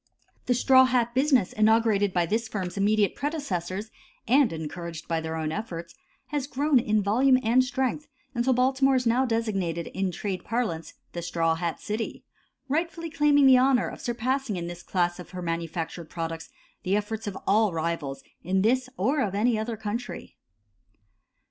[0.47, 3.91] The straw hat business inaugurated by this firm's immediate predecessors,
[4.27, 5.93] and encouraged by their own efforts,
[6.29, 11.21] has grown in volume and strength until Baltimore is now designated in trade parlance "the
[11.21, 12.25] straw hat city,"
[12.67, 16.49] rightfully claiming the honor of surpassing in this class of her manufactured products
[16.81, 20.35] the efforts of all rivals of this or of any other country.